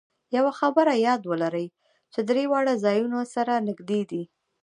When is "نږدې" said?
3.67-4.01